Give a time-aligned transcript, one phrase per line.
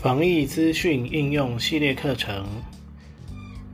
[0.00, 2.46] 防疫资讯应用系列课程，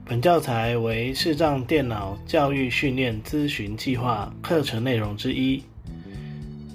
[0.07, 5.63] 本教材为视障电脑教育训练咨询计划课程内容之一，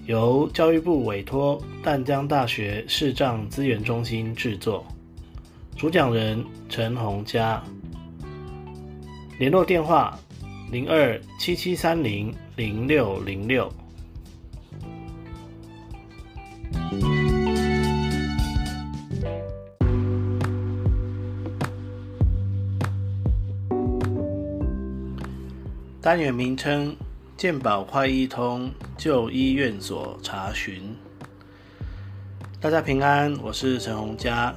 [0.06, 4.86] 由教育部委托淡江大学视障资源中心制作。
[5.76, 7.64] 主讲人陈洪佳，
[9.40, 10.16] 联络电话
[10.72, 13.68] 零二七七三零零六零六。
[26.02, 26.96] 单元名称：
[27.36, 30.96] 健保快医通就医院所查询。
[32.62, 34.56] 大家平安，我是陈洪佳。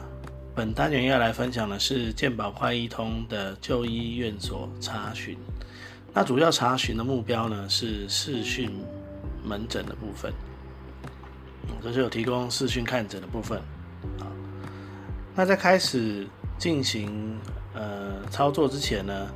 [0.54, 5.36] 本单元要来分享的是健保快医通的就医院所查询。
[6.14, 8.70] 那主要查询的目标呢是视讯
[9.42, 10.32] 门诊的部分，
[11.82, 13.58] 这是有提供视讯看诊的部分。
[14.20, 14.30] 啊，
[15.34, 16.24] 那在开始
[16.56, 17.36] 进行
[17.74, 19.26] 呃操作之前呢？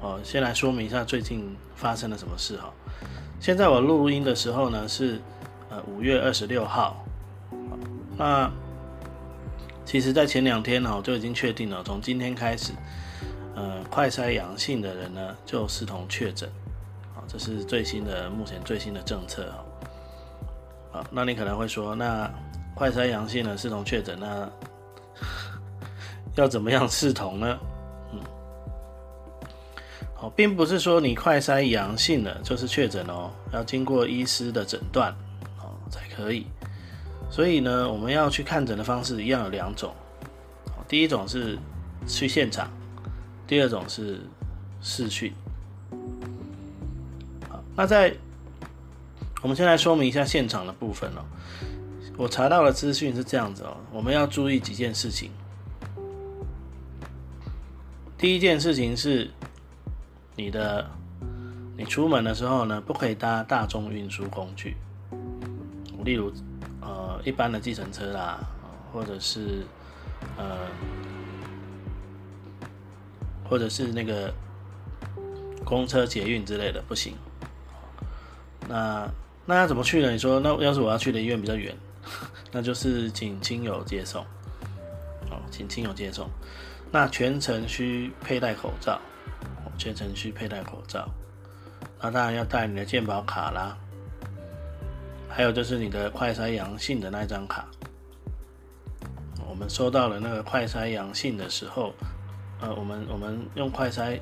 [0.00, 2.72] 哦，先来说明一下最近发生了什么事哈。
[3.38, 5.20] 现在我录音的时候呢是
[5.68, 7.04] 呃五月二十六号，
[8.16, 8.50] 那
[9.84, 12.72] 其实，在前两天呢我就已经确定了，从今天开始，
[13.54, 16.48] 呃，快筛阳性的人呢就视同确诊，
[17.14, 19.64] 啊，这是最新的目前最新的政策哈。
[20.92, 22.30] 好，那你可能会说，那
[22.74, 24.48] 快筛阳性呢视同确诊，那
[26.36, 27.58] 要怎么样视同呢？
[30.22, 35.10] 哦，并不是说你快筛阳性了就是确诊哦，要经过医师的诊断
[35.58, 36.46] 哦才可以。
[37.30, 39.94] 所以呢，我们要去看诊的方式一样有两种，
[40.86, 41.58] 第一种是
[42.06, 42.70] 去现场，
[43.46, 44.20] 第二种是
[44.82, 45.32] 视讯。
[47.48, 48.14] 好，那在
[49.40, 51.24] 我们先来说明一下现场的部分哦。
[52.18, 55.30] 我查到的资讯是这样子哦，我们要注意几件事情。
[58.18, 59.30] 第一件事情是。
[60.36, 60.88] 你的，
[61.76, 64.76] 你出门的时候呢，不可以搭大众运输工具，
[66.04, 66.32] 例如，
[66.80, 68.38] 呃，一般的计程车啦，
[68.92, 69.64] 或者是，
[70.38, 70.66] 呃，
[73.48, 74.32] 或者是那个
[75.64, 77.14] 公车、捷运之类的，不行。
[78.68, 79.06] 那
[79.44, 80.10] 那要怎么去呢？
[80.10, 81.76] 你说，那要是我要去的医院比较远，
[82.52, 84.22] 那就是请亲友接送，
[85.30, 86.30] 哦，请亲友接送，
[86.90, 88.98] 那全程需佩戴口罩。
[89.78, 91.08] 全程需佩戴口罩，
[92.00, 93.74] 那当然要带你的健保卡啦，
[95.26, 97.66] 还有就是你的快筛阳性的那张卡。
[99.48, 101.94] 我们收到了那个快筛阳性的时候，
[102.60, 104.20] 呃，我们我们用快筛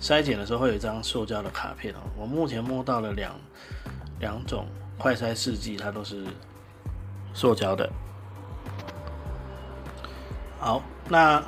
[0.00, 1.98] 筛检的时候会有一张塑胶的卡片哦。
[2.16, 3.34] 我目前摸到了两
[4.20, 4.66] 两种
[4.96, 6.24] 快筛试剂，它都是
[7.34, 7.92] 塑胶的。
[10.58, 11.44] 好，那。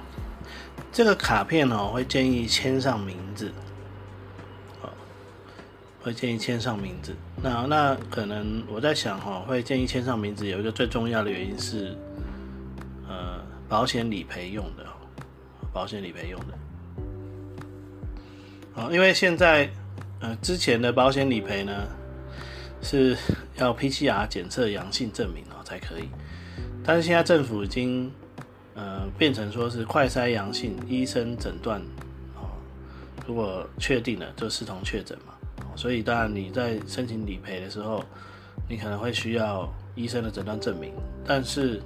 [0.92, 3.52] 这个卡片哦，会建议签上名字，
[4.82, 4.88] 啊，
[6.00, 7.14] 会建议签上名字。
[7.42, 11.94] 那那可能我在想哈，会建议签上名字，有一个最重要的原因是，
[13.06, 14.86] 呃，保险理赔用的，
[15.70, 16.58] 保险理赔用的。
[18.72, 19.70] 好，因为现在
[20.20, 21.86] 呃之前的保险理赔呢
[22.80, 23.14] 是
[23.56, 26.08] 要 PCR 检测阳性证明哦才可以，
[26.82, 28.10] 但是现在政府已经。
[28.76, 31.80] 呃，变成说是快筛阳性，医生诊断，
[32.34, 32.52] 哦，
[33.26, 35.32] 如果确定了就视同确诊嘛，
[35.74, 38.04] 所以当然你在申请理赔的时候，
[38.68, 40.92] 你可能会需要医生的诊断证明，
[41.24, 41.80] 但是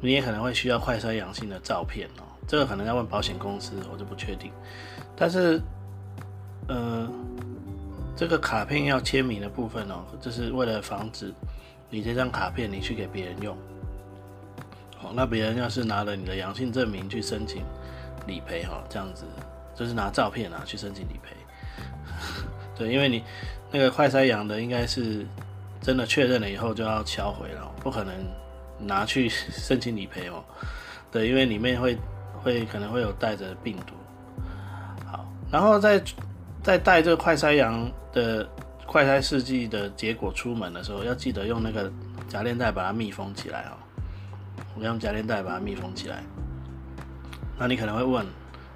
[0.00, 4.50] 你也可能会需要快筛阳性的照片哦，这个可能要问保险公司，我就不确定，
[5.14, 5.60] 但是，
[6.68, 7.06] 呃，
[8.16, 11.30] 这个卡片要签名的部分哦，就是为了防止
[11.90, 13.54] 你这张卡片你去给别人用。
[15.02, 17.62] 哦，那别人要是拿了你的阳性证明去申请
[18.26, 19.24] 理赔，哈，这样子
[19.74, 21.36] 就是拿照片啊去申请理赔。
[22.74, 23.22] 对，因为你
[23.70, 25.26] 那个快筛阳的，应该是
[25.80, 28.14] 真的确认了以后就要敲回了，不可能
[28.78, 30.42] 拿去 申请理赔哦。
[31.12, 31.98] 对，因为里面会
[32.42, 33.94] 会可能会有带着病毒。
[35.06, 36.02] 好，然后再
[36.62, 38.46] 再带这个快筛阳的
[38.86, 41.90] 快筛试剂的结果出门的时候，要记得用那个
[42.28, 43.76] 夹链袋把它密封起来哦。
[44.78, 46.22] 我用夹链袋把它密封起来。
[47.58, 48.24] 那你可能会问，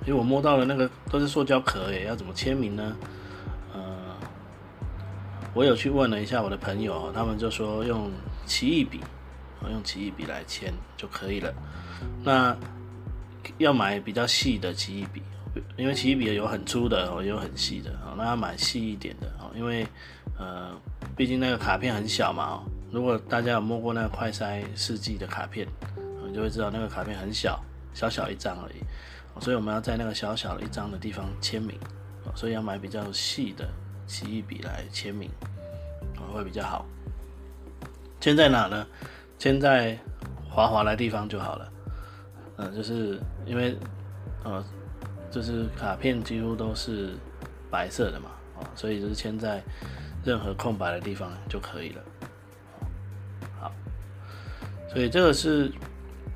[0.06, 2.96] 因为我摸到了那个都是塑胶壳，诶，要怎么签名呢？
[3.74, 4.16] 呃，
[5.52, 8.10] 我有去问了一下我的朋友，他们就说用
[8.46, 9.00] 奇异笔，
[9.70, 11.52] 用奇异笔来签就可以了。
[12.24, 12.56] 那
[13.58, 15.22] 要买比较细的奇异笔，
[15.76, 19.86] 因为奇异笔有很粗的，也有很细的，那要买细一点的，因为
[20.38, 20.70] 呃，
[21.14, 25.66] 毕竟那个卡片很小嘛，如果大家有摸过那个快筛试剂的卡片，
[26.26, 27.60] 你就会知道那个卡片很小，
[27.94, 31.78] 小小一张而已，所以我们要在那个小小的一张的地方签名，
[32.34, 33.68] 所以要买比较细的
[34.06, 35.30] 奇异笔来签名，
[36.32, 36.84] 会比较好。
[38.20, 38.86] 签在哪呢？
[39.38, 39.96] 签在
[40.48, 41.72] 滑滑的地方就好了。
[42.56, 43.74] 嗯，就是因为，
[44.44, 44.62] 呃，
[45.30, 47.14] 就是卡片几乎都是
[47.70, 49.62] 白色的嘛，啊，所以就是签在
[50.24, 52.02] 任何空白的地方就可以了。
[54.92, 55.70] 所以这个是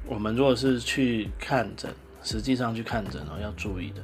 [0.06, 1.90] 我们如果是去看诊，
[2.22, 4.02] 实际上去看诊哦要注意的。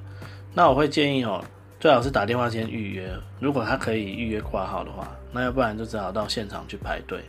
[0.52, 1.44] 那我会建议哦，
[1.78, 7.22] 最好是打电话先预约，如果他可以预约挂号的话，那要不然就只好到现场去排队。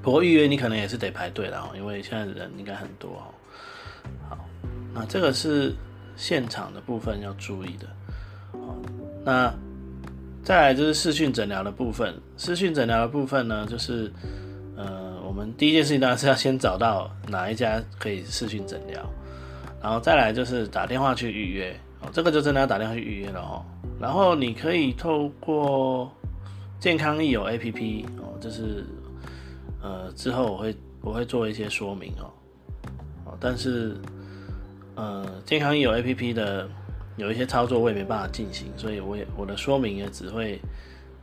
[0.00, 3.28] 不过预约你可能也是得排队了哦，因为现在人应该很多哦。
[4.28, 4.38] 好，
[4.94, 5.74] 那这个是
[6.16, 7.86] 现场的部分要注意的。
[8.52, 8.76] 好，
[9.24, 9.52] 那
[10.42, 12.14] 再来就是视讯诊疗的部分。
[12.36, 14.10] 视讯诊疗的部分呢，就是，
[15.32, 19.02] 我们第一件事情当然是要先找到哪一家可以视讯诊疗，
[19.82, 21.74] 然后再来就是打电话去预约。
[22.02, 23.64] 哦，这个就真的要打电话去预约了哦。
[23.98, 26.12] 然后你可以透过
[26.78, 28.84] 健康益友 APP 哦，就是。
[29.84, 32.30] 呃，之后我会我会做一些说明哦，
[33.24, 33.96] 哦，但是
[34.94, 36.68] 呃，健康益有 A P P 的
[37.16, 40.60] 有一些操作我也没办法进行，所以我也我的说明也只会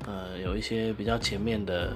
[0.05, 1.93] 呃有一些比较前面的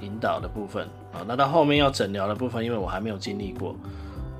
[0.00, 3.76] 引导的部分啊，那到后面要诊疗的部分，因为我还没有经历过，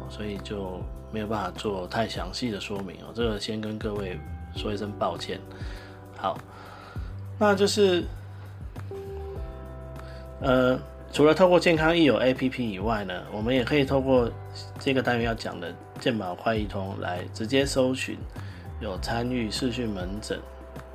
[0.09, 0.81] 所以就
[1.13, 4.19] 没有办法做太详细的说明哦，这个先跟各位
[4.55, 5.39] 说一声抱歉。
[6.17, 6.39] 好，
[7.39, 8.05] 那就是
[10.41, 10.79] 呃。
[11.13, 14.29] 除了透过健康益友 APP 以外呢，我们也可以透过
[14.81, 18.19] 这个单元要讲的健保快易通来直接搜寻
[18.81, 20.41] 有参与视讯门诊、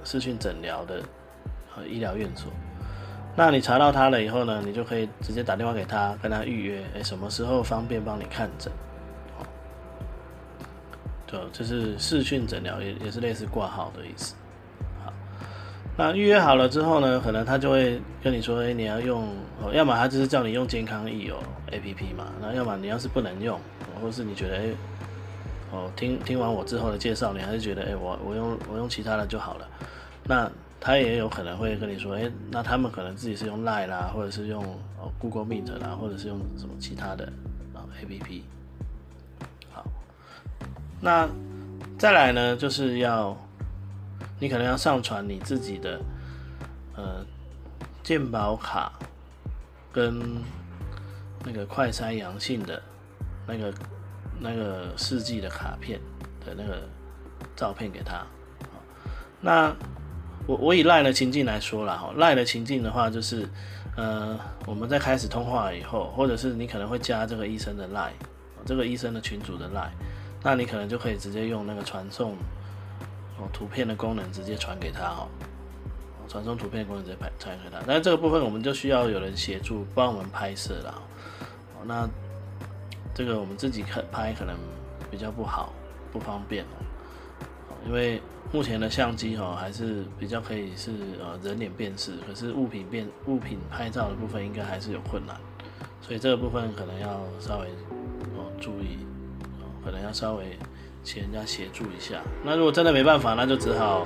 [0.04, 1.02] 视讯诊疗的
[1.70, 2.52] 和医疗院所。
[3.40, 8.70] 那你查到他了以后呢，你就可以直接打电话给他，跟他预约，哎，什么时候方便帮你看诊？
[9.38, 9.48] 哦，
[11.26, 14.36] 对，就是视讯诊疗也也是类似挂号的意思。
[15.02, 15.14] 好
[15.96, 19.30] 那预约好了之后呢，可能他就会跟你说，哎，你要用，
[19.64, 21.42] 哦，要么他就是叫你用健康益友
[21.72, 23.58] A P P 嘛，那要么你要是不能用，
[24.02, 24.64] 或是你觉得，哎，
[25.72, 29.68] 哦，听听完我之后的介绍，你还是觉得，哎，我我用我用其他的就好了，
[30.26, 34.64] 那他也有可能会跟你说，哎，那他们可能自己是用 Line 啦，或者是用
[35.20, 37.26] Google Meet 啦，或者是用什么其他的
[37.74, 38.44] 啊 A P P。
[39.72, 39.86] 好，
[41.02, 41.28] 那
[41.98, 43.38] 再来呢，就是要。
[44.42, 46.00] 你可能要上传你自己的
[46.96, 47.26] 呃
[48.02, 48.94] 健保卡
[49.92, 50.42] 跟
[51.44, 52.82] 那个快筛阳性的
[53.46, 53.74] 那个
[54.40, 56.00] 那个试剂的卡片
[56.46, 56.84] 的那个
[57.54, 58.26] 照片给他。
[59.42, 59.76] 那
[60.50, 63.48] 我我以赖的情境来说了哈，赖的情境的话就是
[63.96, 64.36] 呃
[64.66, 68.12] 我们在开始通话以后，或者是你可能会加这个医生的赖，
[68.66, 69.92] 这个医生的群主的赖，
[70.42, 72.32] 那你可能就可以直接用那个传送
[73.38, 73.48] 哦。
[73.54, 75.28] 图片的功能直接传给他哦，
[76.28, 81.02] 传送图片的功能直接拍传给他，但是这个部分我们就需要有人协助帮我们拍摄了。
[81.86, 82.10] 那
[83.14, 84.56] 这个我们自己可拍可能
[85.12, 85.72] 比较不好，
[86.12, 86.66] 不方便。
[87.86, 88.22] 因为
[88.52, 95.36] 目前的相机哈还是比较可以是呃人脸辨识，可是物品辨物品拍照的部分应该还是有困难，
[96.02, 97.68] 所以这个部分可能要稍微
[98.36, 99.00] 哦注意，
[99.84, 100.58] 可能要稍微。
[101.02, 102.22] 请人家协助一下。
[102.44, 104.06] 那如果真的没办法，那就只好，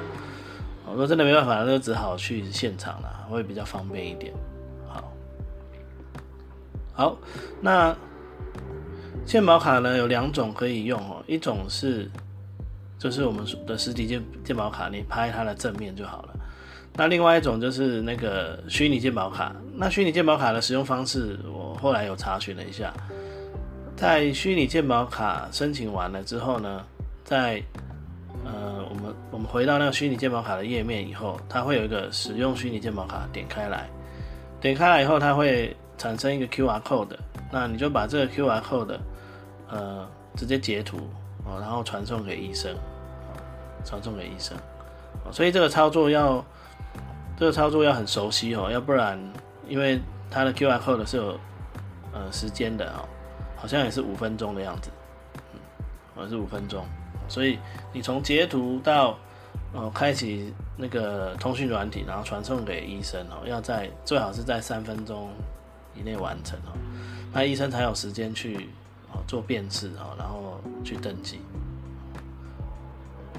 [0.85, 4.31] 我说真的没办法，那就只好去现场了，会比较方便一点。
[4.87, 5.11] 好，
[6.93, 7.17] 好，
[7.59, 7.93] 那
[9.25, 12.09] 健保卡呢有两种可以用哦，一种是
[12.97, 16.33] 就是我们的实体健健保卡，你拍它的正面就好了。
[16.95, 19.55] 那另外一种就是那个虚拟健保卡。
[19.75, 22.93] 那虚拟健保卡的使用方式，我后来有查询了一下。
[23.95, 26.85] 在虚拟健保卡申请完了之后呢，
[27.23, 27.61] 在
[28.45, 33.89] 呃，我们我们回到那个虚拟健保卡的页面以后，它会有一个使用虚拟健保卡，点开来，
[34.59, 37.15] 点开来以后，它会产生一个 QR code，
[37.51, 38.97] 那你就把这个 QR code，
[39.69, 40.97] 呃，直接截图
[41.45, 42.75] 哦，然后传送给医生，
[43.85, 44.57] 传送给医生，
[45.31, 46.43] 所以这个操作要，
[47.37, 49.19] 这个操作要很熟悉哦，要不然，
[49.67, 51.39] 因为它的 QR code 是有
[52.11, 53.07] 呃时间的哦。
[53.55, 54.89] 好像也是五分钟的样子，
[55.53, 55.59] 嗯，
[56.13, 56.85] 好像是五分钟，
[57.29, 57.57] 所以
[57.93, 59.17] 你从截图到
[59.73, 65.31] 呃开启那个通讯软体，然后传送给医生哦，要在最好是在三分钟
[65.95, 66.75] 以内完成哦，
[67.31, 68.69] 那医生才有时间去
[69.27, 71.39] 做辨识哦，然后去登记，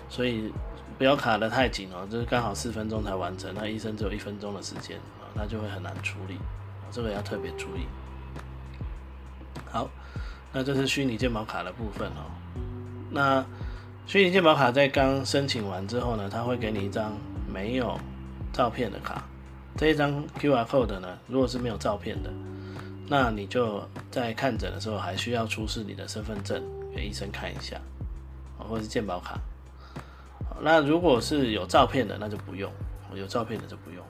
[0.09, 0.52] 所以
[0.99, 6.38] 不要卡得太紧哦，就是刚好四分钟才完成，那医生只有一分钟的时间啊，那就会很难处理，
[6.90, 7.87] 这个要特别注意。
[9.71, 9.90] 好，
[10.52, 12.31] 那这是虚拟健保卡的部分哦。
[13.11, 13.45] 那
[14.07, 17.12] 虚拟健保卡在刚申请完之后呢，它会给你一张
[17.52, 17.99] 没有
[18.52, 19.25] 照片的卡。
[19.76, 22.31] 这一张 QR code 呢，如果是没有照片的，
[23.06, 26.62] 那你就在看诊的时候还需要出示你的身份证
[26.94, 27.80] 给医生看一下，
[28.58, 29.38] 或者是健保卡。
[30.61, 32.70] 那如果是有照片的，那就不用；
[33.14, 34.04] 有照片的就不用。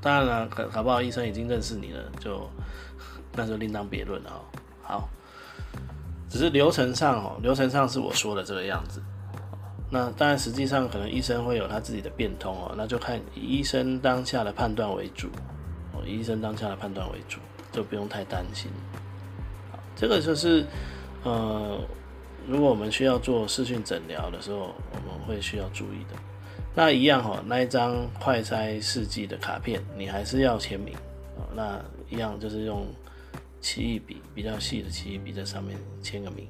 [0.00, 2.48] 当然了，可搞不好医生已经认识你了，就
[3.36, 4.40] 那就另当别论了哦。
[4.82, 5.08] 好，
[6.28, 9.00] 只是流程上哦，流程上是我说的这个样子。
[9.90, 15.28] 那当然，实际上可能医生会有他自己的变通哦，那就看医生当下的判断为主
[15.92, 17.38] 哦，医生当下的判断为主，
[17.72, 18.70] 就不用太担心。
[19.72, 20.64] 好，这个就是
[21.24, 21.80] 呃，
[22.46, 26.16] 如果我们需要做视讯诊疗的时候，我们会需要注意的。
[26.74, 30.94] 那一样哈，那一张快筛试剂的卡片，你还是要签名。
[31.54, 32.86] 那一样就是用
[33.60, 36.46] 奇异笔，比较细的奇异笔在上面签个名，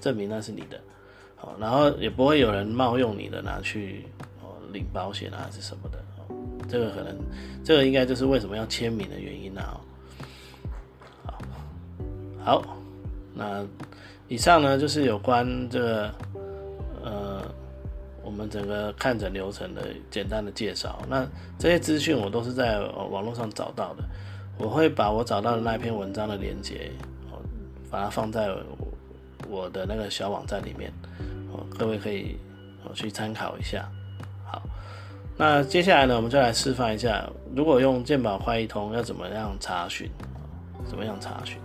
[0.00, 0.80] 证明那是你的。
[1.34, 4.04] 好，然后也不会有人冒用你的拿去
[4.40, 5.98] 哦领保险啊，是什么的。
[6.68, 7.16] 这个可能，
[7.64, 9.80] 这个应该就是为什么要签名的原因啊。
[12.48, 12.62] 好，
[13.34, 13.62] 那
[14.26, 16.10] 以上呢就是有关这个
[17.04, 17.42] 呃。
[18.24, 21.26] 我们整个看诊流程的简单的介绍，那
[21.58, 22.78] 这些资讯我都是在
[23.10, 24.04] 网络上找到的。
[24.58, 26.90] 我会把我找到的那篇文章的链接，
[27.32, 27.40] 哦，
[27.90, 28.50] 把它放在
[29.48, 30.92] 我的那个小网站里面，
[31.50, 32.36] 哦，各位可以
[32.84, 33.88] 哦去参考一下。
[34.44, 34.60] 好，
[35.38, 37.26] 那接下来呢，我们就来示范一下，
[37.56, 40.06] 如果用健保快一通要怎么样查询，
[40.84, 41.58] 怎么样查询。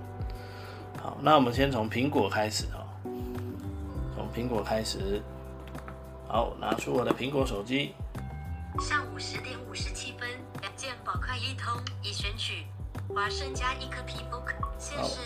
[1.24, 2.84] 好，那我们先从苹果开始哦，
[4.13, 5.22] 从苹果开始。
[6.27, 7.94] 好，拿出我的苹果手机。
[8.82, 10.27] 上午十点五十七分，
[10.75, 12.65] 健保快一通已选取
[13.08, 15.20] 华盛加一颗皮 book，现市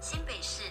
[0.00, 0.62] 新北市。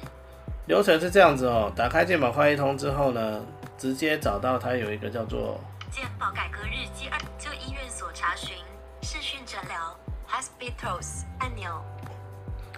[0.67, 3.41] 流程是这样子哦，打开健保快一通之后呢，
[3.77, 5.59] 直接找到它有一个叫做
[5.89, 8.55] 健保改革日记二，就医院所查询
[9.01, 9.97] 视讯诊疗
[10.29, 11.69] hospitals 按钮。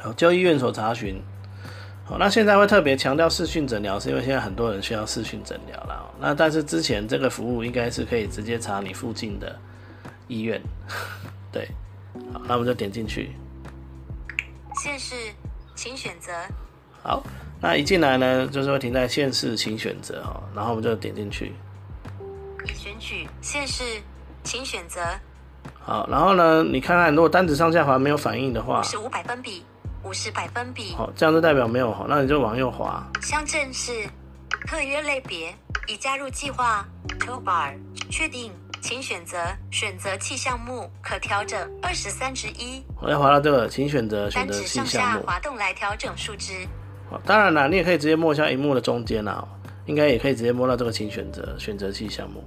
[0.01, 1.21] 好，就医院所查询。
[2.13, 6.13] 好，那现在会特别强调视讯诊疗，是因为现在很多人需要视讯诊疗了。
[6.19, 9.59] 那但是之前这个服务应该是可以直接查你附近的
[10.27, 10.61] 医院，
[11.51, 11.67] 对。
[12.31, 13.31] 好，那我们就点进去。
[14.75, 15.15] 县市，
[15.73, 16.31] 请选择。
[17.01, 17.23] 好，
[17.59, 21.51] 那一进来呢，就是会停在县市，请选择哈，然后我们就点进去。
[22.63, 23.83] 已选取县市，
[24.43, 25.01] 请选择。
[25.79, 29.65] 好，然后呢，你看看如果单子上下滑没有反应的话，是五百分比。
[30.03, 33.03] 五十百分比，好，这样就代表没有好，那你就往右滑。
[33.21, 34.07] 乡镇市
[34.67, 35.53] 特约类别
[35.87, 36.85] 已加入计划
[37.19, 37.73] ，Toolbar
[38.09, 39.37] 确定，请选择
[39.71, 42.83] 选择器项目可调整二十三之一。
[43.01, 45.23] 我要滑到这个，请选择选择器项目。
[45.25, 46.53] 滑动来调整数值。
[47.09, 49.47] 好，当然了，你也可以直接摸一下荧幕的中间啊，
[49.85, 52.43] 应该也可以直接摸到这个请选择选择器项目。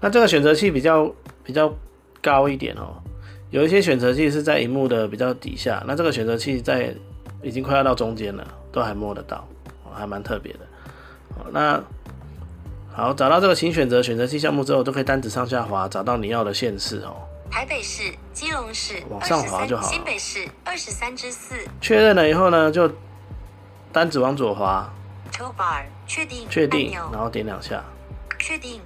[0.00, 1.10] 那这个选择器比较
[1.42, 1.72] 比较
[2.22, 3.02] 高一点哦。
[3.54, 6.92] 有一些选择器是在荧幕的比较底下，那这个选择器在
[7.40, 9.46] 已经快要到中间了，都还摸得到，
[9.94, 10.58] 还蛮特别的。
[11.52, 11.80] 那
[12.92, 17.14] 好，找到这个请选择选择器项目之后，都可以单子上下滑，找到你要的县市哦。
[17.48, 19.88] 台北市、基隆市，往上滑就好。
[19.88, 21.54] 新北市二十三之四。
[21.80, 22.90] 确认了以后呢，就
[23.92, 24.92] 单子往左滑。
[25.30, 26.48] Toolbar 确定。
[26.50, 27.84] 确定，然后点两下。
[28.36, 28.80] 确定。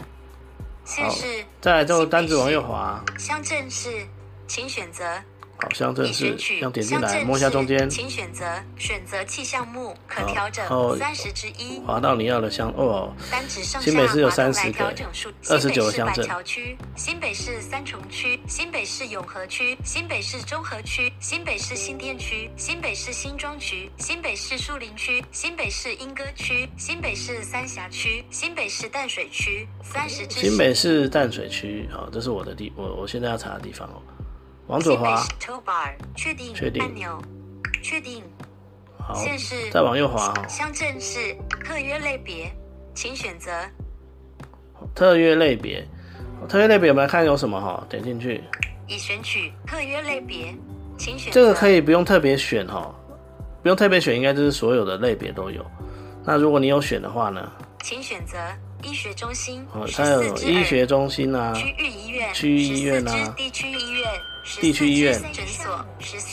[0.84, 1.42] 县市。
[1.58, 3.02] 再来之后单子往右滑。
[3.16, 4.06] 乡镇市。
[4.48, 5.04] 请选择。
[5.60, 7.90] 好，乡镇是要点进来，摸一下中间。
[7.90, 8.44] 请选择
[8.78, 10.64] 选择器项目，可调整
[10.96, 11.80] 三十之一。
[11.80, 13.12] 滑到你要的乡哦。
[13.28, 15.28] 单指上下滑动来调整数。
[15.48, 16.24] 二十九个乡镇。
[16.24, 29.66] 板桥区、新北市三重区、新北市永和区、新北市中和区、新北市新店区、新北市新庄区、新北市树林区、新北市莺歌区、新北市三峡区、新北市淡水区。
[29.82, 30.38] 三十之。
[30.38, 34.00] 新北市淡水区，好，这是我的地，我我现在要查的地方哦。
[34.68, 35.26] 往左滑，
[36.14, 37.18] 确定，确定按钮，
[37.82, 38.22] 确定。
[38.98, 39.14] 好，
[39.72, 40.32] 再往右滑。
[40.46, 41.34] 乡镇市
[41.64, 42.52] 特约类别，
[42.94, 43.50] 请选择。
[44.94, 45.82] 特约类别，
[46.46, 48.44] 特约类别，我们来看有什么哈，点进去。
[48.86, 50.54] 已选取特约类别，
[50.98, 51.32] 请选。
[51.32, 52.94] 这个可以不用特别选哈，
[53.62, 55.64] 不用特别选，应该就是所有的类别都有。
[56.24, 57.50] 那如果你有选的话呢？
[57.82, 58.38] 请选择。
[58.84, 64.20] 医学中心，哦，它有医学中心啊，区域医院，区域医院啊，地区医院，
[64.60, 65.84] 地区医院，诊所，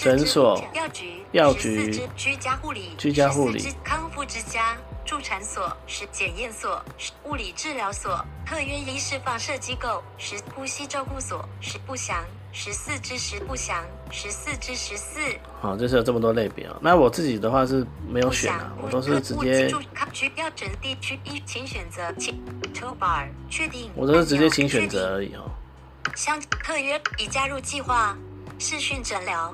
[0.03, 13.83] 诊所，药局，药局，居家护理，居家护理，康复之家，助产所，是检验所，是物理治疗所，特约医师放射机构，是呼吸照顾所，是不详，十四至十不详，
[14.15, 15.19] 十四至十四
[15.61, 16.77] 好，就是有这么多类别啊。
[16.79, 19.69] 那我自己的话是没有选啊，，我都是直接，
[20.13, 22.41] 需要整地区一，请选择，请
[22.73, 25.51] toolbar 确定，我都是直接请选择而已哦。
[26.15, 28.17] 相特约已加入计划，
[28.57, 29.53] 视讯诊疗，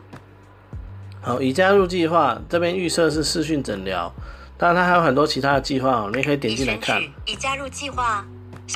[1.22, 4.14] 好，已加入计划，这边预设是视讯诊疗，
[4.60, 7.02] 当然它还有很多其他的计划哦，你可以点已进来看。
[7.26, 8.24] 已加入计划，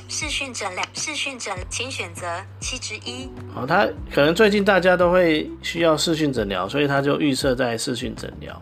[0.07, 2.27] 视讯诊疗，视讯诊，请选择
[2.59, 8.61] 七之一，好，它可能最近大家都会需要视讯诊疗，所以他就预设在视讯诊疗。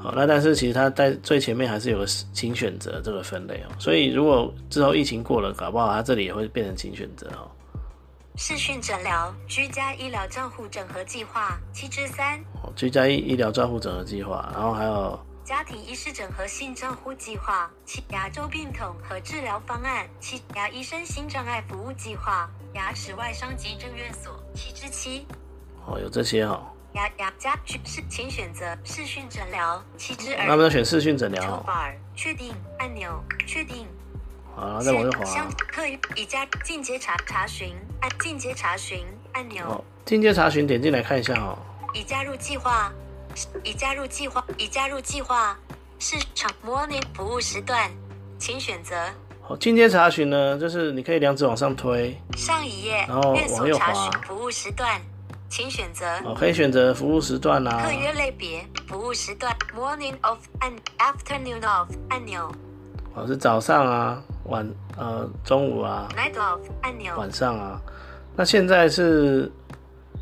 [0.00, 7.50] 好，那但是其实它在最前面还是有个请选择这个分类哦，所以如果之后疫情过了，搞不好它这里也会变成请选择哦。
[8.36, 25.26] 视讯诊疗，居家医疗照护整合计划七之三，哦居家医医疗照护整合计划，然后还有家庭医师整合性照护计划，七牙周病统和治疗方案，七牙医生新障碍服务计划，牙齿外伤急症院所，七之七。
[25.86, 30.68] 哦有这些哦，牙牙家居是，请选择视讯诊疗，七之二那我们二。
[30.68, 31.64] 就选视讯诊疗哦。
[31.66, 33.86] Toolbar 确定按钮，确定。
[34.54, 39.02] 好，然后再往右滑相特于已加进阶查查询按进阶查询
[39.32, 41.58] 按钮，哦，进阶查询点进来看一下哦。
[41.94, 42.92] 已加入计划，
[43.62, 45.56] 已加入计划，已加入计划，
[45.98, 47.90] 市场模拟服务时段，
[48.38, 48.96] 请选择。
[49.40, 53.92] 好，进阶查询呢，就是你可以两指往上推，上一页然后院所查往右滑。
[53.94, 55.00] 询服务时段，
[55.48, 56.06] 请选择。
[56.24, 62.52] 哦，可以选择服务时段啊特，约类别服务时段 Morning of 按 Afternoon of 按钮
[63.14, 67.80] 哦是早上啊，晚呃中午啊，Night of 按钮晚上啊。
[68.36, 69.50] 那现在是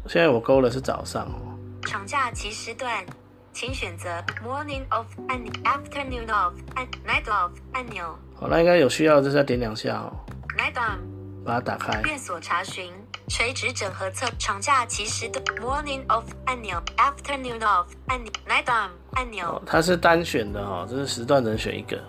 [0.06, 1.55] 现在我勾的是早上哦。
[1.86, 3.06] 长假期时段，
[3.52, 4.10] 请选择
[4.44, 10.12] Morning of 按钮 Afternoon of 按 Night of 按钮好，那应该有需要就是要点两下哦
[10.58, 10.98] ，Night on
[11.44, 12.02] 把它打开。
[12.02, 12.92] 院所查询
[13.28, 22.02] 垂直整合测长假期时段 Morning of 按钮 Afternoon of 按钮 Night on 按钮哦，它是单选的哦，这是时段只能选一个。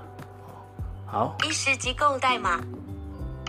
[1.06, 2.60] 好，医师机构代码，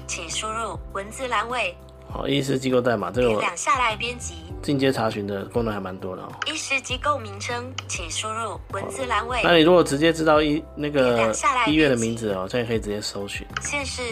[0.07, 1.75] 请输入文字栏位，
[2.11, 4.35] 好，医师机构代码，这个点两下来编辑。
[4.63, 6.33] 进阶查询的功能还蛮多的哦。
[6.47, 9.41] 医师机构名称，请输入文字栏位。
[9.45, 11.33] 那你如果直接知道医那个
[11.67, 13.47] 医院的名字哦，这样可以直接搜寻。
[13.63, 14.03] 县市、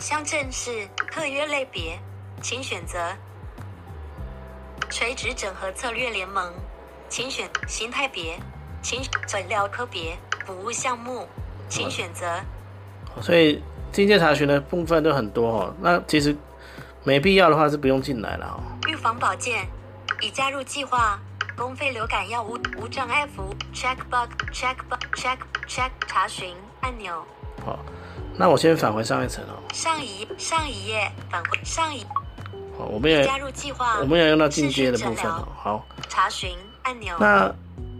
[0.00, 1.98] 乡镇市、特约类别，
[2.42, 2.98] 请选择
[4.90, 6.52] 垂直整合策略联盟，
[7.08, 8.38] 请选形态别，
[8.82, 11.28] 请诊疗科别，服务项目，
[11.68, 12.26] 请选择
[13.22, 15.74] 所以进阶查询的部分都很多哦。
[15.80, 16.36] 那其实
[17.06, 18.58] 没必要的话是不用进来了哦。
[18.88, 19.64] 预防保健，
[20.20, 21.18] 已加入计划。
[21.56, 27.24] 公费流感药物无障碍服务，check bug check bug check check 查询按钮。
[27.64, 27.78] 好，
[28.36, 29.56] 那我先返回上一层哦。
[29.72, 32.04] 上一上一页返回上一
[32.76, 35.48] 好，我们也加入计划我们也用到进阶的部分哦。
[35.56, 37.16] 好，查询按钮。
[37.18, 37.50] 那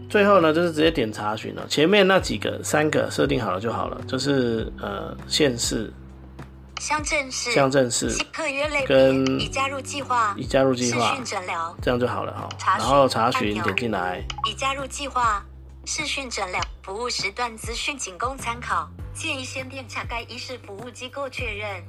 [0.07, 1.65] 最后呢，就是直接点查询了。
[1.67, 5.91] 前面那几个三个设定好了就好了，就是呃县市、
[6.79, 12.77] 乡镇市、乡镇市特约类别跟已加入计划，已加入计划视讯，诊疗这样就好了哈。
[12.77, 15.43] 然后查询点进来，已加入计划，
[15.85, 21.83] 视讯诊疗服务时段资讯仅供参考，建议先电查该医师服务机构确认。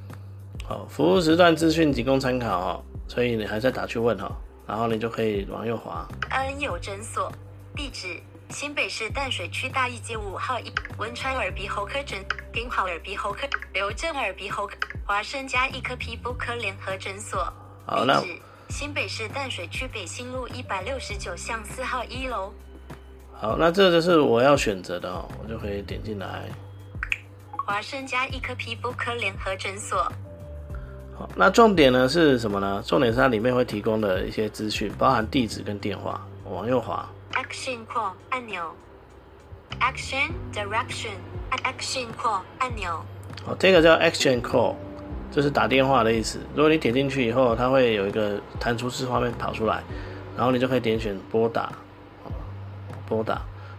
[0.66, 4.30] 好，服务时段资讯仅供参考哦，所以你还在打去问哈，
[4.66, 6.08] 然后你就可以往右滑。
[6.30, 7.30] 恩友诊所
[7.76, 12.18] 地址：新北市淡水区大义街五号一文川耳鼻喉科诊，
[12.50, 17.40] 顶好耳鼻喉科，刘正耳鼻喉科，华生家一科皮肤科联合诊所。
[17.84, 22.52] 好那地址：新北市淡水区北新路一百六十九巷四号一楼。
[23.34, 26.44] 好，那这就是我要选择的哦，我就可以点进来。
[27.66, 30.10] 华生家一科皮肤科联合诊所。
[31.18, 32.82] 好，那重点呢是什么呢？
[32.84, 36.26] 重点是它里面会提供的一些资讯，包含地址跟电话。
[36.50, 37.06] 往右滑，
[37.38, 38.74] Action Call 按钮
[39.78, 41.12] ，Action Direction
[41.52, 43.00] Action Call 按钮，
[43.46, 44.74] 哦，这个叫 Action Call，
[45.30, 46.40] 就是打电话的意思。
[46.56, 49.80] 如果你点进去以后，它会有一个弹出式画面跑出来，
[50.36, 51.70] 然后你就可以点选拨打，
[52.24, 52.32] 哦
[53.06, 53.34] 拨打，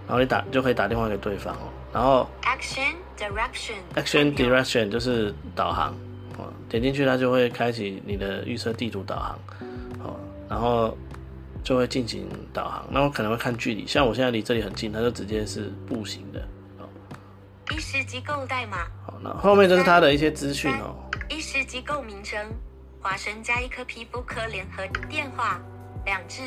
[0.07, 1.67] 然后你打就可以打电话给对方哦。
[1.91, 5.93] 然后 Action Direction Action Direction 就是导航，
[6.37, 9.39] 哦，点进去它就会开启你的预设地图导航，
[10.01, 10.15] 哦，
[10.47, 10.97] 然后
[11.63, 12.85] 就会进行导航。
[12.89, 16.39] 那我可能会看距离，像我现在离这里很近，它就直接是步行的，
[16.79, 16.87] 哦，
[17.71, 20.95] 医师机构代码，好，那后面就是它的一些资讯哦，
[21.29, 22.39] 医师机构名称，
[23.01, 25.59] 华生加一科皮肤科联合电话，
[26.05, 26.41] 两至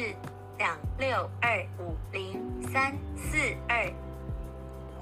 [0.58, 2.40] 两六二五零
[2.72, 3.36] 三四
[3.68, 3.92] 二，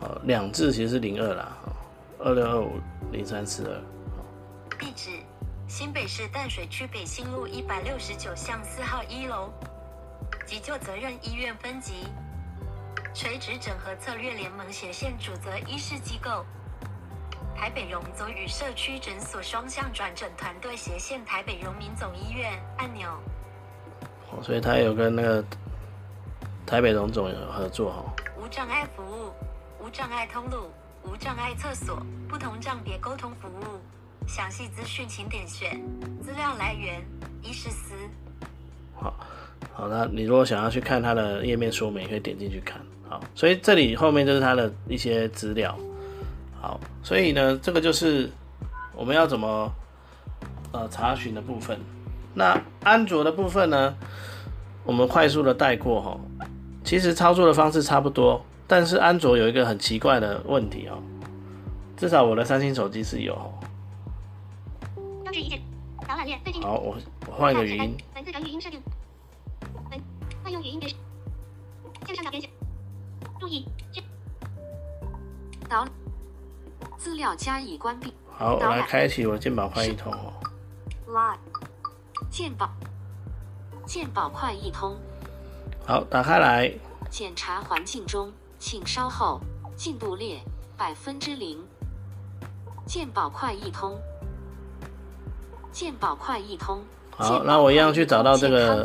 [0.00, 1.72] 哦，两至其实是零二啦，哦，
[2.18, 2.72] 二六二五
[3.10, 5.10] 零三四二，地址
[5.66, 9.52] 新北市淡水区北新路一百六十九巷四号一楼，
[10.50, 12.08] 急救责任医院分级，
[13.14, 16.44] 垂直整合策略联盟斜线主责医师机构，
[17.54, 23.08] 台北荣总与社区诊所双向转诊团队斜线台北荣民总医院按钮。
[24.32, 25.44] 哦，所以他有跟那个
[26.66, 28.12] 台北荣总有合作哈。
[28.36, 29.32] 无障碍服务，
[29.78, 30.68] 无障碍通路，
[31.04, 33.78] 无障碍厕所，不同障别沟通服务。
[34.26, 35.80] 详细资讯请点选
[36.20, 37.00] 资料来源
[37.40, 37.94] 医师司。
[38.96, 39.14] 好，
[39.72, 42.80] 好，那你如果想要去看它的页面说明，可以点进去看。
[43.08, 45.76] 好，所以这里后面就是它的一些资料。
[46.60, 48.30] 好，所以呢，这个就是
[48.94, 49.72] 我们要怎么
[50.72, 51.78] 呃查询的部分。
[52.34, 53.94] 那安卓的部分呢，
[54.84, 56.20] 我们快速的带过哈。
[56.84, 60.98] 其实操作的方式差不多，但是安卓有一个很奇怪的问题哦。
[61.96, 63.34] 至少我的三星手机是有。
[66.06, 66.60] 导览列最近。
[66.60, 66.96] 好，我
[67.28, 67.96] 我换一个语音。
[68.16, 68.80] 文字转语音设定。
[70.50, 70.88] 用语音别
[72.14, 72.50] 线上编写。
[73.38, 73.66] 注意。
[75.68, 75.86] 导
[76.98, 78.12] 资料加已关闭。
[78.36, 80.32] 好，我来开启我鉴宝快一通哦。
[81.08, 81.38] Live。
[82.28, 82.68] 健保。
[83.86, 84.96] 健保快一通。
[85.86, 86.72] 好，打开来。
[87.08, 89.40] 检查环境中，请稍后。
[89.76, 90.40] 进度列
[90.76, 91.58] 百分之零。
[92.84, 93.98] 鉴宝快一通。
[95.72, 96.82] 鉴宝快一通。
[97.16, 98.84] 好，那我一样去找到这个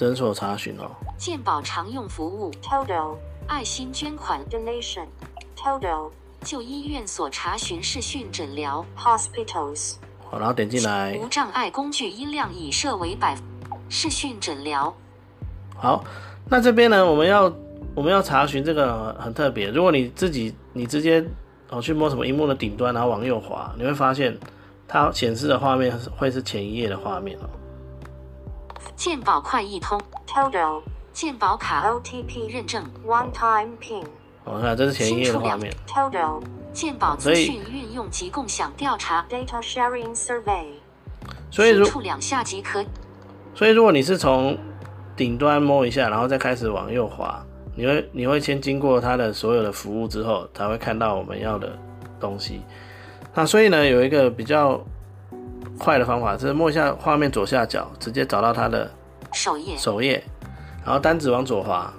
[0.00, 0.90] 诊所查询哦。
[1.18, 6.10] 健保常用服务，Total 爱心捐款，Donation，Total
[6.42, 9.96] 就医院所查询视讯诊疗，Hospitals。
[10.24, 11.18] 好，然后点进来。
[11.22, 13.36] 无障碍工具音量已设为百，
[13.90, 14.96] 视讯诊疗。
[15.76, 16.02] 好，
[16.48, 17.52] 那这边呢，我们要
[17.94, 19.68] 我们要查询这个很特别。
[19.68, 21.22] 如果你自己你直接
[21.68, 24.34] 哦去摸什么荧幕的顶端，然后往右滑，你会发现。
[24.92, 27.48] 它显示的画面会是前一页的画面哦。
[28.96, 34.04] 健保快易通，Total 健保卡 OTP 认证，One Time Pin。
[34.44, 35.72] 我看这是前一页的画面。
[35.86, 40.66] Total 健保资讯运用及共享调查，Data Sharing Survey。
[41.50, 42.84] 所以如触两下即可。
[43.54, 44.56] 所以如果你是从
[45.16, 51.76] 顶端摸一下，然后再开始往右滑，你会你会先经过它的所有的服务之后，才会看到我们要的
[52.18, 52.62] 东西。
[53.34, 54.80] 那所以呢，有一个比较
[55.80, 58.88] 快的方法，是摸一下画面左下角，直接找到它的
[59.32, 60.22] 首页，首页，
[60.84, 61.90] 然后单指往左滑，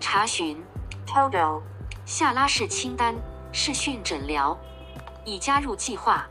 [0.00, 0.60] 查询
[1.06, 1.62] ，Total，
[2.04, 3.14] 下拉式清单，
[3.52, 4.58] 视讯诊疗，
[5.24, 6.26] 已加入计划，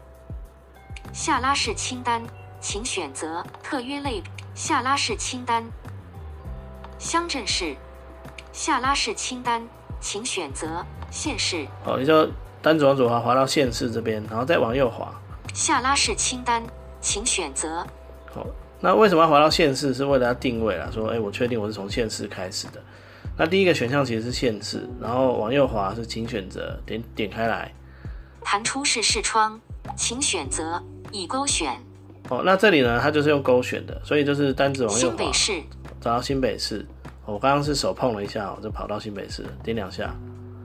[1.13, 2.21] 下拉式清单，
[2.59, 3.41] 请选择。
[3.63, 4.21] 特约类，
[4.53, 5.63] 下拉式清单，
[6.99, 7.77] 乡镇市，
[8.51, 9.65] 下拉式清单，
[10.01, 10.85] 请选择。
[11.09, 11.65] 县市。
[11.85, 12.29] 好，你就。
[12.61, 15.13] 单指往左滑，滑到县市这边，然后再往右滑。
[15.53, 16.63] 下拉式清单，
[16.99, 17.85] 请选择。
[18.33, 18.45] 好，
[18.79, 19.93] 那为什么要滑到县市？
[19.93, 22.81] 是为了要定位啊，说，哎，我确定我是从县市开始的。
[23.37, 27.71] 那第一个选项其实是县市，然后往右滑是请选择，点点开来。
[28.41, 29.59] 弹出式视窗，
[29.95, 31.77] 请选择已勾选。
[32.29, 35.15] 哦，那这里呢，它就是用勾选的，所以就是单指往右滑。
[35.15, 35.63] 新北市，
[36.01, 36.85] 找到新北市。
[37.25, 40.13] 我刚刚是手碰了一下，我就跑到新北市，点两下。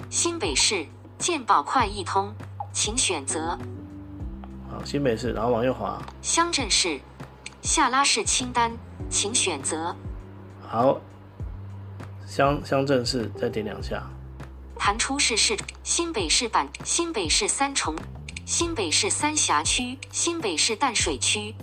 [0.08, 0.86] 新北市。
[1.18, 2.32] 健保快易通，
[2.72, 3.58] 请选择。
[4.78, 6.00] 好，新北市，然后往右滑。
[6.22, 7.00] 乡镇市，
[7.62, 8.70] 下拉式清单，
[9.10, 9.94] 请选择。
[10.68, 11.00] 好，
[12.24, 14.00] 乡乡镇市，再点两下。
[14.76, 17.96] 弹出市市，新北市版，新北市三重，
[18.46, 21.56] 新北市三峡区，新北市淡水区，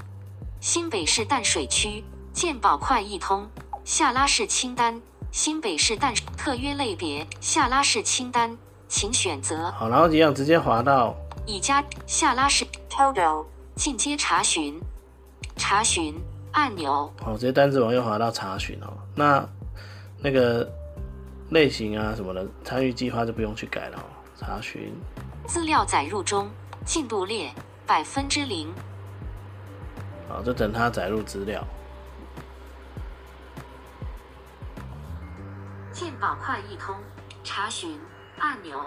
[0.59, 3.47] 新北市淡水区，健保快易通，
[3.85, 5.01] 下拉式清单，
[5.31, 8.57] 新北市淡特约类别，下拉式清单。
[8.87, 14.79] 请选择好，然后一样直接滑到已加下拉式 Total 进阶查询
[15.55, 16.15] 查询
[16.51, 17.13] 按钮。
[17.21, 18.93] 好，直接单子往右滑到查询哦。
[19.13, 19.47] 那
[20.19, 20.69] 那个
[21.49, 24.03] 类型啊什么的参与计划就不用去改了哦。
[24.37, 24.93] 查询
[25.45, 26.49] 资料载入中，
[26.85, 27.53] 进度列
[27.85, 28.73] 百分之零。
[30.27, 31.63] 好，就等它载入资料。
[35.91, 36.95] 健保快易通
[37.43, 37.99] 查询。
[38.37, 38.77] 按钮。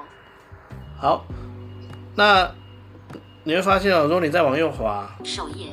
[1.00, 1.24] 好，
[2.18, 2.52] 那
[3.44, 5.68] 你会发现哦，如果你再往右滑，首页，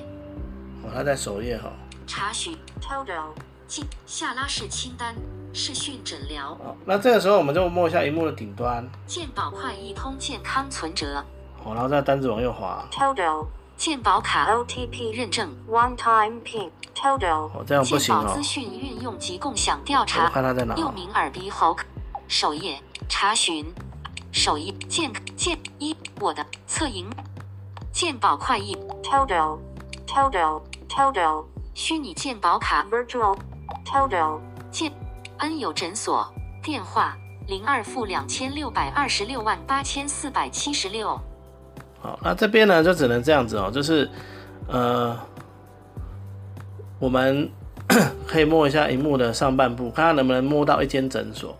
[0.83, 1.71] 哦，它在首页哈。
[2.05, 3.29] 查询 Total
[3.67, 5.15] 进下拉式清单
[5.53, 6.51] 视讯诊疗。
[6.63, 8.87] 哦，那这个时候我们就摸一下荧幕的顶端。
[9.07, 11.25] 健保快易通健康存折。
[11.63, 12.85] 好，然后再单子往右滑。
[12.91, 17.49] Total 健保卡 OTP 认证 One Time Pin Total。
[17.55, 18.19] 哦，这样不行哦。
[18.19, 20.25] 健保资讯运用及共享调查。
[20.25, 20.75] 我看它在哪。
[20.75, 21.83] 又名耳鼻喉科。
[22.27, 22.79] 首页
[23.09, 23.65] 查询，
[24.35, 27.09] 首页健健一我的侧影，
[27.93, 29.57] 鉴宝快印 Todo.
[30.05, 30.61] Todo.
[30.89, 31.45] Todo.
[31.73, 33.37] 虚拟鉴宝卡 Virtual.
[33.85, 34.41] Todo.
[34.69, 34.91] 健
[35.37, 36.29] 恩友诊所
[36.61, 37.17] 电话
[37.47, 41.17] 零二负两千六百二十六万八千四百七十六。
[42.01, 44.09] 好，那这边呢就只能这样子哦，就是
[44.67, 45.17] 呃，
[46.99, 47.49] 我们
[48.27, 51.57] 可以摸一下荧幕的上半部，看看能不能摸到一间诊所。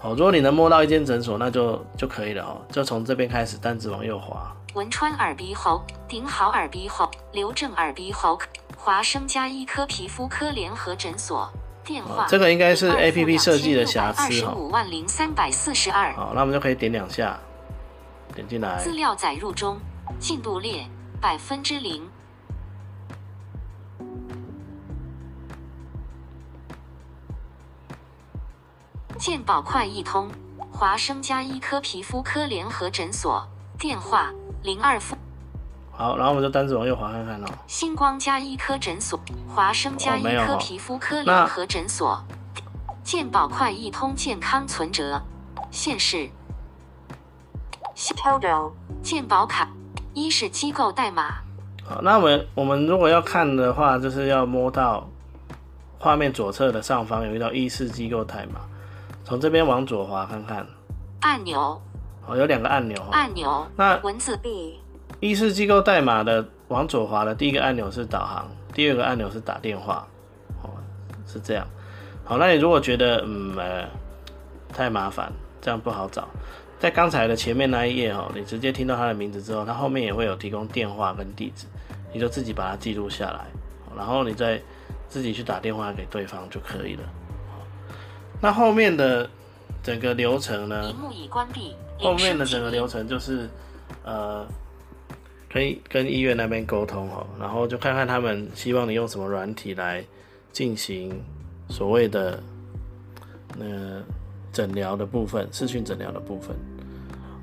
[0.00, 4.54] 好，如果你能摸到一间诊所，那就就可以了哦，就从这边开始单指往右滑。
[4.74, 8.38] 文川耳鼻喉、顶好耳鼻喉、刘正耳鼻喉、
[8.76, 11.50] 华生加医科皮肤科联合诊所
[11.82, 12.22] 电话。
[12.22, 14.54] 哦这个应该是 APP 设计的瑕疵二十哈。
[14.54, 16.12] 五万零三百四十二。
[16.12, 17.36] 好，那我们就可以点两下，
[18.36, 18.92] 点进来资。
[18.92, 19.80] 料载入中，
[20.20, 20.86] 进度列
[21.20, 22.08] 百分之零。
[29.18, 30.30] 健保快易通，
[30.70, 33.44] 华生加医科皮肤科联合诊所
[33.76, 35.16] 电话零二负。
[35.90, 37.46] 好，然后我们就单子往右滑看看哦。
[37.66, 39.18] 星光加医科诊所，
[39.52, 42.24] 华生加医科皮肤科那联合诊所，
[43.02, 45.20] 健保快易通健康存折，
[45.72, 46.30] 县市。
[47.96, 48.70] Todo.
[49.02, 49.68] 健保卡，
[50.14, 51.38] 一是机构代码，
[51.84, 55.08] 好，那我们我们如果要看的话，就是要摸到
[55.98, 58.60] 画面左侧的上方有一道医事机构代码，
[59.28, 60.66] 从这边往左滑看看。
[61.20, 61.78] 按钮
[62.26, 63.08] 哦，有两个按钮哦。
[63.12, 64.80] 按钮，那文字 B.
[65.20, 70.06] 医事机构代码的往左滑的第一个按钮是导航，第二个按钮是打电话。
[70.62, 70.70] 哦，
[71.26, 71.66] 是这样。
[72.24, 73.86] 好，那你如果觉得嗯呃
[74.72, 76.26] 太麻烦，这样不好找，
[76.78, 81.66] 在刚才的前面那一页哦，你直接听到他的名字之后，他后面也会有提供电话跟地址，
[82.14, 83.44] 你就自己把它记录下来，
[83.94, 84.58] 然后你再
[85.06, 87.02] 自己去打电话给对方就可以了。
[88.40, 89.28] 好那后面的
[89.82, 90.96] 整个流程呢屏？
[90.96, 91.74] 幕已关闭。
[92.00, 93.48] 后面的整个流程就是，
[94.04, 94.46] 呃，
[95.52, 100.04] 可以跟医院那边沟通哦，然后就看看他们希望你用什么软体来
[100.52, 101.20] 进行
[101.68, 102.40] 所谓的
[103.58, 104.00] 呃
[104.52, 106.54] 诊疗的部分，视讯诊疗的部分。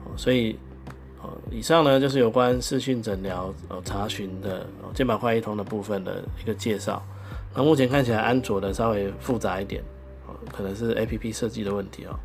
[0.06, 0.58] 哦所以，
[1.22, 7.04] 哦，以上呢就是有关视讯诊疗呃查询的哦健保快易通的部分的一个介绍。
[7.54, 9.95] 那目前看起来安卓的稍微复杂一点，哦，
[10.52, 12.20] 可能是 A P P 设计的问题哦。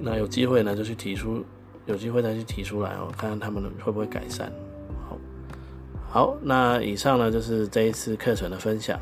[0.00, 1.44] 那有机会呢，就去提出，
[1.86, 4.52] 有机会再去提出来哦，看看他们会不会改善。
[5.08, 5.18] 好，
[6.08, 8.98] 好，那以上呢就是这一次课程的分享。